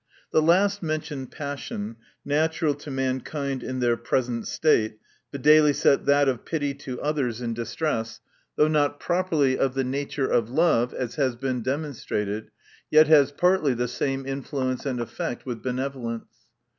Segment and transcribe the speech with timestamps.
[0.31, 1.95] The last mentioned passion,
[2.25, 4.97] natural to mankind in their present state,
[5.31, 8.19] viz., that of pity to others in distress,
[8.55, 12.49] though not properly of the nature of love, as has been demonstrated,
[12.89, 16.47] yet has partly the same influence and effect with benevo lence.